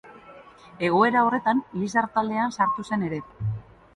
Egoera 0.87 1.21
horretan 1.25 1.61
Lizar 1.81 2.05
taldean 2.17 2.57
sartu 2.57 2.89
zen 2.93 3.07
ere. 3.11 3.21